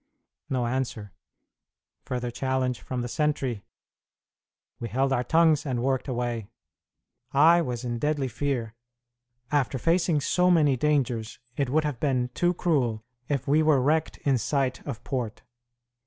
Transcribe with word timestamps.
No 0.49 0.65
answer. 0.65 1.13
Further 2.05 2.31
challenge 2.31 2.81
from 2.81 3.03
the 3.03 3.07
sentry. 3.07 3.63
We 4.79 4.89
held 4.89 5.13
our 5.13 5.23
tongues 5.23 5.63
and 5.63 5.83
worked 5.83 6.07
away. 6.07 6.49
I 7.33 7.61
was 7.61 7.83
in 7.85 7.99
deadly 7.99 8.27
fear; 8.27 8.73
after 9.51 9.77
facing 9.77 10.19
so 10.19 10.49
many 10.49 10.75
dangers, 10.75 11.37
it 11.55 11.69
would 11.69 11.83
have 11.83 11.99
been 11.99 12.29
too 12.29 12.55
cruel 12.55 13.03
if 13.29 13.47
we 13.47 13.61
were 13.61 13.79
wrecked 13.79 14.17
in 14.25 14.39
sight 14.39 14.83
of 14.87 15.03
port. 15.03 15.43